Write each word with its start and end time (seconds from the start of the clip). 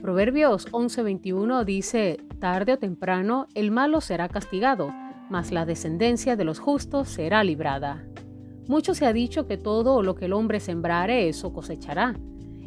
Proverbios 0.00 0.70
11:21 0.70 1.64
dice, 1.64 2.18
tarde 2.38 2.74
o 2.74 2.78
temprano 2.78 3.46
el 3.54 3.72
malo 3.72 4.00
será 4.00 4.28
castigado, 4.28 4.92
mas 5.28 5.50
la 5.50 5.66
descendencia 5.66 6.36
de 6.36 6.44
los 6.44 6.60
justos 6.60 7.08
será 7.08 7.42
librada. 7.42 8.06
Mucho 8.68 8.94
se 8.94 9.06
ha 9.06 9.12
dicho 9.12 9.46
que 9.46 9.56
todo 9.56 10.02
lo 10.02 10.14
que 10.14 10.26
el 10.26 10.34
hombre 10.34 10.60
sembrare, 10.60 11.28
eso 11.28 11.52
cosechará. 11.52 12.14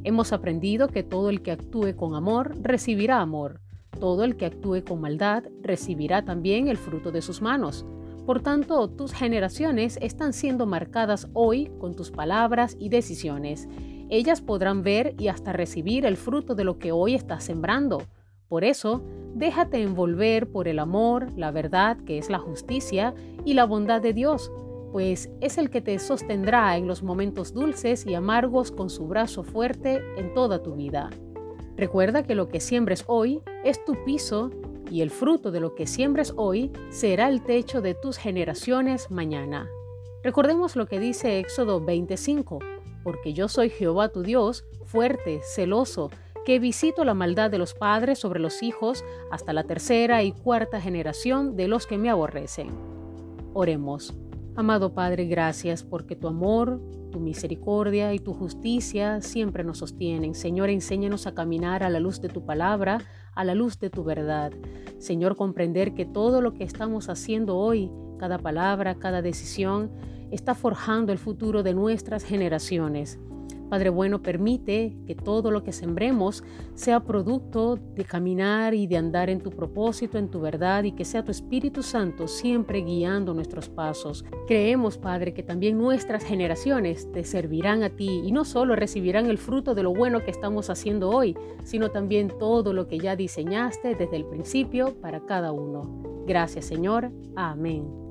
Hemos 0.04 0.34
aprendido 0.34 0.90
que 0.90 1.04
todo 1.04 1.30
el 1.30 1.42
que 1.42 1.52
actúe 1.52 1.96
con 1.96 2.16
amor 2.16 2.54
recibirá 2.62 3.22
amor. 3.22 3.62
Todo 3.98 4.26
el 4.26 4.36
que 4.36 4.48
actúe 4.48 4.84
con 4.84 5.00
maldad 5.00 5.44
recibirá 5.62 6.26
también 6.26 6.68
el 6.68 6.78
fruto 6.78 7.12
de 7.12 7.22
sus 7.22 7.42
manos. 7.42 7.86
Por 8.26 8.42
tanto, 8.42 8.90
tus 8.90 9.14
generaciones 9.14 9.98
están 10.02 10.34
siendo 10.34 10.66
marcadas 10.66 11.28
hoy 11.34 11.72
con 11.80 11.96
tus 11.96 12.12
palabras 12.12 12.76
y 12.80 12.90
decisiones 12.90 13.70
ellas 14.12 14.42
podrán 14.42 14.84
ver 14.84 15.16
y 15.18 15.30
hasta 15.30 15.54
recibir 15.54 16.06
el 16.06 16.18
fruto 16.18 16.54
de 16.54 16.66
lo 16.66 16.78
que 16.78 16.92
hoy 16.92 17.16
estás 17.16 17.46
sembrando. 17.46 18.04
Por 18.50 18.66
eso, 18.66 19.02
déjate 19.34 19.82
envolver 19.82 20.52
por 20.52 20.68
el 20.68 20.80
amor, 20.80 21.32
la 21.38 21.52
verdad, 21.52 21.98
que 22.06 22.18
es 22.18 22.30
la 22.30 22.38
justicia, 22.38 23.16
y 23.46 23.54
la 23.54 23.64
bondad 23.64 24.02
de 24.02 24.12
Dios, 24.12 24.52
pues 24.92 25.30
es 25.40 25.58
el 25.58 25.70
que 25.70 25.80
te 25.80 25.98
sostendrá 25.98 26.76
en 26.76 26.88
los 26.88 27.04
momentos 27.04 27.54
dulces 27.54 28.06
y 28.06 28.14
amargos 28.14 28.72
con 28.72 28.90
su 28.90 29.08
brazo 29.08 29.44
fuerte 29.44 30.02
en 30.18 30.34
toda 30.34 30.62
tu 30.62 30.76
vida. 30.76 31.10
Recuerda 31.78 32.24
que 32.24 32.36
lo 32.36 32.50
que 32.50 32.60
siembres 32.60 33.06
hoy 33.08 33.40
es 33.64 33.84
tu 33.86 33.96
piso 34.04 34.52
y 34.90 35.00
el 35.00 35.10
fruto 35.10 35.52
de 35.52 35.62
lo 35.62 35.74
que 35.74 35.88
siembres 35.88 36.34
hoy 36.36 36.70
será 36.90 37.30
el 37.30 37.42
techo 37.44 37.82
de 37.82 37.94
tus 37.94 38.18
generaciones 38.18 39.10
mañana. 39.10 39.70
Recordemos 40.22 40.76
lo 40.76 40.86
que 40.86 41.00
dice 41.00 41.40
Éxodo 41.40 41.80
25 41.80 42.60
porque 43.04 43.34
yo 43.34 43.48
soy 43.48 43.70
Jehová 43.70 44.10
tu 44.10 44.22
Dios, 44.22 44.66
fuerte, 44.86 45.42
celoso, 45.44 46.10
que 46.46 46.60
visito 46.60 47.04
la 47.04 47.14
maldad 47.14 47.52
de 47.52 47.58
los 47.58 47.74
padres 47.74 48.20
sobre 48.20 48.40
los 48.40 48.64
hijos 48.64 49.04
hasta 49.32 49.54
la 49.54 49.64
tercera 49.64 50.24
y 50.24 50.32
cuarta 50.32 50.82
generación 50.82 51.56
de 51.56 51.68
los 51.68 51.86
que 51.86 51.98
me 51.98 52.10
aborrecen. 52.10 52.70
Oremos. 53.54 54.14
Amado 54.56 54.94
Padre, 54.94 55.26
gracias 55.26 55.84
porque 55.84 56.16
tu 56.16 56.28
amor, 56.28 56.82
tu 57.12 57.20
misericordia 57.20 58.14
y 58.14 58.20
tu 58.20 58.34
justicia 58.34 59.22
siempre 59.22 59.64
nos 59.64 59.78
sostienen. 59.78 60.34
Señor, 60.34 60.70
enséñanos 60.70 61.28
a 61.28 61.34
caminar 61.34 61.84
a 61.84 61.90
la 61.90 62.00
luz 62.00 62.22
de 62.22 62.30
tu 62.30 62.46
palabra, 62.46 63.00
a 63.34 63.44
la 63.44 63.56
luz 63.56 63.80
de 63.80 63.90
tu 63.90 64.04
verdad. 64.04 64.52
Señor, 64.98 65.36
comprender 65.36 65.94
que 65.94 66.06
todo 66.06 66.42
lo 66.42 66.54
que 66.54 66.64
estamos 66.64 67.08
haciendo 67.08 67.58
hoy, 67.58 67.92
cada 68.20 68.40
palabra, 68.40 68.96
cada 68.96 69.22
decisión, 69.22 69.92
está 70.32 70.56
forjando 70.56 71.12
el 71.12 71.20
futuro 71.20 71.64
de 71.64 71.74
nuestras 71.74 72.24
generaciones. 72.24 73.20
Padre 73.72 73.90
bueno, 73.90 74.22
permite 74.22 74.98
que 75.08 75.16
todo 75.16 75.50
lo 75.50 75.64
que 75.64 75.72
sembremos 75.72 76.44
sea 76.76 77.06
producto 77.06 77.78
de 77.78 78.04
caminar 78.04 78.74
y 78.74 78.86
de 78.86 78.98
andar 78.98 79.30
en 79.30 79.40
tu 79.40 79.50
propósito, 79.50 80.18
en 80.18 80.28
tu 80.28 80.42
verdad 80.42 80.84
y 80.84 80.92
que 80.92 81.06
sea 81.06 81.24
tu 81.24 81.32
Espíritu 81.32 81.82
Santo 81.82 82.28
siempre 82.28 82.82
guiando 82.82 83.34
nuestros 83.34 83.70
pasos. 83.70 84.26
Creemos, 84.46 84.98
Padre, 84.98 85.34
que 85.34 85.42
también 85.42 85.78
nuestras 85.78 86.26
generaciones 86.26 87.10
te 87.14 87.24
servirán 87.24 87.84
a 87.84 87.90
ti 87.90 88.24
y 88.26 88.34
no 88.34 88.44
solo 88.44 88.76
recibirán 88.76 89.28
el 89.28 89.38
fruto 89.38 89.74
de 89.74 89.84
lo 89.84 89.94
bueno 89.94 90.22
que 90.22 90.32
estamos 90.32 90.70
haciendo 90.70 91.10
hoy, 91.10 91.38
sino 91.64 91.92
también 91.92 92.28
todo 92.28 92.74
lo 92.74 92.90
que 92.90 93.00
ya 93.00 93.16
diseñaste 93.16 93.96
desde 93.96 94.18
el 94.18 94.26
principio 94.26 94.96
para 95.00 95.26
cada 95.26 95.54
uno. 95.54 96.24
Gracias, 96.28 96.66
Señor. 96.66 97.10
Amén. 97.38 98.11